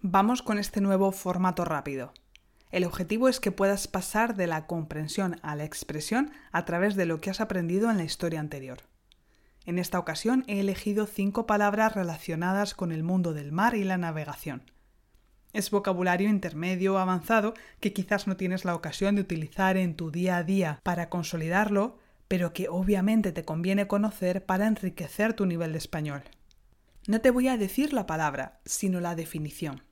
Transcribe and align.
Vamos 0.00 0.42
con 0.42 0.58
este 0.58 0.80
nuevo 0.80 1.12
formato 1.12 1.64
rápido. 1.64 2.12
El 2.70 2.84
objetivo 2.84 3.28
es 3.28 3.38
que 3.38 3.52
puedas 3.52 3.86
pasar 3.86 4.34
de 4.34 4.46
la 4.46 4.66
comprensión 4.66 5.36
a 5.42 5.54
la 5.56 5.64
expresión 5.64 6.32
a 6.52 6.64
través 6.64 6.96
de 6.96 7.04
lo 7.04 7.20
que 7.20 7.28
has 7.28 7.42
aprendido 7.42 7.90
en 7.90 7.98
la 7.98 8.04
historia 8.04 8.40
anterior. 8.40 8.78
En 9.66 9.78
esta 9.78 9.98
ocasión 9.98 10.44
he 10.48 10.60
elegido 10.60 11.06
cinco 11.06 11.46
palabras 11.46 11.94
relacionadas 11.94 12.74
con 12.74 12.92
el 12.92 13.02
mundo 13.02 13.34
del 13.34 13.52
mar 13.52 13.74
y 13.74 13.84
la 13.84 13.98
navegación. 13.98 14.62
Es 15.52 15.70
vocabulario 15.70 16.30
intermedio 16.30 16.94
o 16.94 16.98
avanzado 16.98 17.52
que 17.78 17.92
quizás 17.92 18.26
no 18.26 18.38
tienes 18.38 18.64
la 18.64 18.74
ocasión 18.74 19.16
de 19.16 19.20
utilizar 19.20 19.76
en 19.76 19.94
tu 19.94 20.10
día 20.10 20.38
a 20.38 20.44
día 20.44 20.80
para 20.82 21.10
consolidarlo, 21.10 21.98
pero 22.26 22.54
que 22.54 22.70
obviamente 22.70 23.32
te 23.32 23.44
conviene 23.44 23.86
conocer 23.86 24.46
para 24.46 24.66
enriquecer 24.66 25.34
tu 25.34 25.44
nivel 25.44 25.72
de 25.72 25.78
español. 25.78 26.22
No 27.08 27.20
te 27.20 27.30
voy 27.30 27.48
a 27.48 27.56
decir 27.56 27.92
la 27.92 28.06
palabra, 28.06 28.60
sino 28.64 29.00
la 29.00 29.16
definición. 29.16 29.82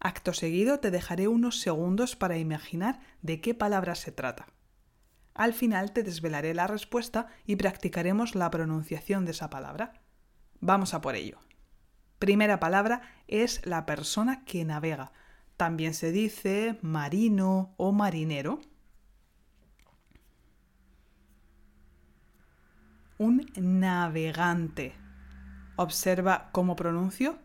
Acto 0.00 0.34
seguido 0.34 0.80
te 0.80 0.90
dejaré 0.90 1.28
unos 1.28 1.60
segundos 1.60 2.16
para 2.16 2.36
imaginar 2.36 3.00
de 3.22 3.40
qué 3.40 3.54
palabra 3.54 3.94
se 3.94 4.10
trata. 4.10 4.46
Al 5.32 5.54
final 5.54 5.92
te 5.92 6.02
desvelaré 6.02 6.52
la 6.52 6.66
respuesta 6.66 7.28
y 7.46 7.56
practicaremos 7.56 8.34
la 8.34 8.50
pronunciación 8.50 9.24
de 9.24 9.30
esa 9.30 9.48
palabra. 9.48 10.02
Vamos 10.60 10.92
a 10.92 11.00
por 11.00 11.14
ello. 11.14 11.38
Primera 12.18 12.58
palabra 12.58 13.02
es 13.28 13.64
la 13.64 13.86
persona 13.86 14.44
que 14.44 14.64
navega. 14.64 15.12
También 15.56 15.94
se 15.94 16.10
dice 16.10 16.78
marino 16.82 17.74
o 17.76 17.92
marinero. 17.92 18.60
Un 23.18 23.46
navegante. 23.56 25.03
Observa 25.76 26.50
cómo 26.52 26.76
pronuncio. 26.76 27.38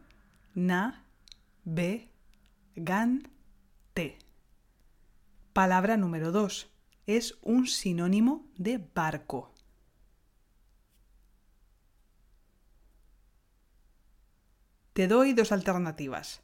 Na, 0.53 1.03
be, 1.63 2.11
gan, 2.75 3.27
te. 3.93 4.19
Palabra 5.53 5.97
número 5.97 6.31
2. 6.31 6.69
Es 7.07 7.39
un 7.41 7.65
sinónimo 7.65 8.45
de 8.55 8.77
barco. 8.77 9.51
Te 14.93 15.07
doy 15.07 15.33
dos 15.33 15.51
alternativas. 15.51 16.43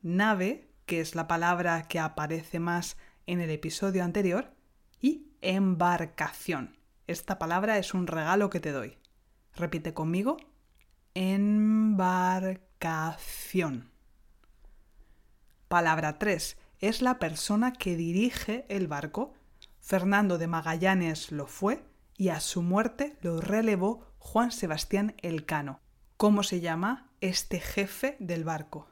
Nave, 0.00 0.70
que 0.86 1.00
es 1.00 1.14
la 1.14 1.26
palabra 1.26 1.88
que 1.88 1.98
aparece 1.98 2.58
más 2.58 2.96
en 3.26 3.40
el 3.40 3.50
episodio 3.50 4.02
anterior, 4.02 4.54
y 5.00 5.26
embarcación. 5.42 6.78
Esta 7.06 7.38
palabra 7.38 7.76
es 7.76 7.92
un 7.92 8.06
regalo 8.06 8.48
que 8.48 8.60
te 8.60 8.72
doy. 8.72 8.96
Repite 9.54 9.92
conmigo 9.92 10.38
embarcación. 11.18 13.90
Palabra 15.66 16.20
3. 16.20 16.56
Es 16.78 17.02
la 17.02 17.18
persona 17.18 17.72
que 17.72 17.96
dirige 17.96 18.64
el 18.68 18.86
barco. 18.86 19.34
Fernando 19.80 20.38
de 20.38 20.46
Magallanes 20.46 21.32
lo 21.32 21.48
fue 21.48 21.84
y 22.16 22.28
a 22.28 22.38
su 22.38 22.62
muerte 22.62 23.18
lo 23.20 23.40
relevó 23.40 24.06
Juan 24.18 24.52
Sebastián 24.52 25.16
Elcano. 25.20 25.80
¿Cómo 26.16 26.44
se 26.44 26.60
llama 26.60 27.10
este 27.20 27.58
jefe 27.58 28.16
del 28.20 28.44
barco? 28.44 28.86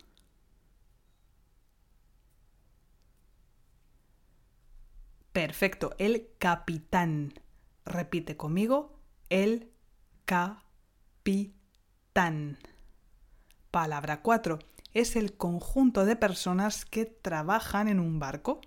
Perfecto, 5.32 5.94
el 5.98 6.28
capitán. 6.38 7.34
Repite 7.84 8.36
conmigo, 8.36 8.98
el 9.28 9.70
capitán. 10.24 10.66
Palabra 13.70 14.22
4. 14.22 14.58
Es 14.94 15.16
el 15.16 15.36
conjunto 15.36 16.06
de 16.06 16.16
personas 16.16 16.86
que 16.86 17.04
trabajan 17.04 17.88
en 17.88 18.00
un 18.00 18.18
barco. 18.18 18.62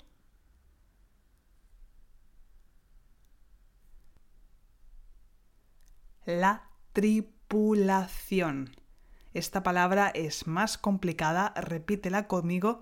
La 6.26 6.70
tripulación. 6.94 8.70
Esta 9.34 9.64
palabra 9.64 10.10
es 10.10 10.46
más 10.46 10.78
complicada, 10.78 11.52
repítela 11.56 12.28
conmigo. 12.28 12.78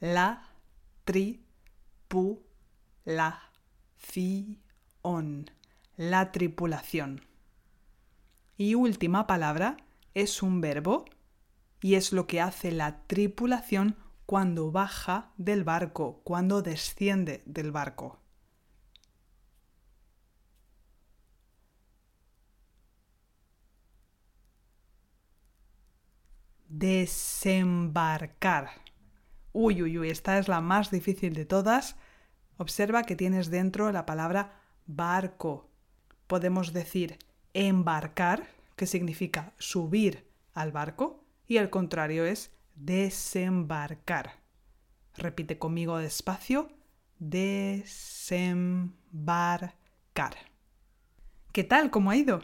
La 0.00 0.50
tripulación. 1.06 2.44
La 5.96 6.30
tripulación. 6.30 7.31
Y 8.62 8.76
última 8.76 9.26
palabra 9.26 9.76
es 10.14 10.40
un 10.40 10.60
verbo 10.60 11.04
y 11.80 11.96
es 11.96 12.12
lo 12.12 12.28
que 12.28 12.40
hace 12.40 12.70
la 12.70 13.02
tripulación 13.08 13.96
cuando 14.24 14.70
baja 14.70 15.32
del 15.36 15.64
barco, 15.64 16.20
cuando 16.22 16.62
desciende 16.62 17.42
del 17.44 17.72
barco. 17.72 18.20
Desembarcar. 26.68 28.70
Uy, 29.52 29.82
uy, 29.82 29.98
uy, 29.98 30.08
esta 30.08 30.38
es 30.38 30.46
la 30.46 30.60
más 30.60 30.92
difícil 30.92 31.34
de 31.34 31.46
todas. 31.46 31.96
Observa 32.58 33.02
que 33.02 33.16
tienes 33.16 33.50
dentro 33.50 33.90
la 33.90 34.06
palabra 34.06 34.60
barco. 34.86 35.68
Podemos 36.28 36.72
decir 36.72 37.18
embarcar, 37.54 38.46
que 38.76 38.86
significa 38.86 39.52
subir 39.58 40.26
al 40.54 40.72
barco, 40.72 41.24
y 41.46 41.56
el 41.58 41.70
contrario 41.70 42.24
es 42.24 42.50
desembarcar. 42.74 44.40
Repite 45.16 45.58
conmigo 45.58 45.98
despacio, 45.98 46.70
desembarcar. 47.18 48.92
¿Qué 51.52 51.64
tal? 51.64 51.90
¿Cómo 51.90 52.10
ha 52.10 52.16
ido? 52.16 52.40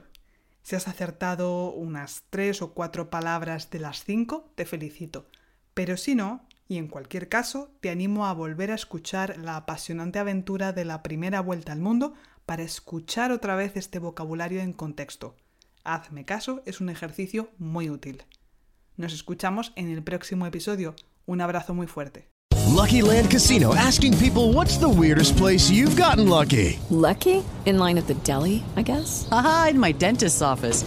Si 0.62 0.76
has 0.76 0.86
acertado 0.86 1.72
unas 1.72 2.25
tres 2.28 2.60
o 2.60 2.75
cuatro 2.75 3.08
palabras 3.08 3.70
de 3.70 3.78
las 3.78 4.04
cinco, 4.04 4.52
te 4.54 4.66
felicito. 4.66 5.26
Pero 5.72 5.96
si 5.96 6.14
no, 6.14 6.46
y 6.69 6.76
en 6.76 6.88
cualquier 6.88 7.30
caso, 7.30 7.70
te 7.80 7.88
animo 7.88 8.26
a 8.26 8.34
volver 8.34 8.70
a 8.70 8.75
escuchar 8.75 9.38
la 9.38 9.56
apasionante 9.56 10.19
aventura 10.19 10.75
de 10.75 10.84
la 10.84 11.02
primera 11.02 11.40
vuelta 11.40 11.72
al 11.72 11.80
mundo 11.80 12.12
para 12.48 12.62
escuchar 12.62 13.31
otra 13.31 13.56
vez 13.56 13.76
este 13.76 13.98
vocabulario 13.98 14.62
en 14.62 14.72
contexto. 14.72 15.36
Hazme 15.84 16.25
caso, 16.25 16.62
es 16.64 16.81
un 16.81 16.88
ejercicio 16.88 17.50
muy 17.59 17.91
útil. 17.91 18.22
Nos 18.97 19.12
escuchamos 19.12 19.75
en 19.76 19.91
el 19.91 20.03
próximo 20.03 20.47
episodio. 20.47 20.97
Un 21.26 21.42
abrazo 21.42 21.75
muy 21.75 21.87
fuerte. 21.87 22.31
Lucky 22.75 23.03
Land 23.03 23.31
Casino 23.31 23.75
asking 23.75 24.16
people 24.16 24.54
what's 24.54 24.78
the 24.78 24.88
weirdest 24.88 25.37
place 25.37 25.70
you've 25.70 25.94
gotten 25.94 26.26
lucky. 26.26 26.78
Lucky? 26.88 27.44
In 27.66 27.78
line 27.78 27.98
at 27.98 28.06
the 28.06 28.14
deli, 28.25 28.64
I 28.78 28.82
guess. 28.82 29.28
Aha, 29.31 29.69
in 29.72 29.78
my 29.78 29.92
dentist's 29.92 30.41
office. 30.41 30.87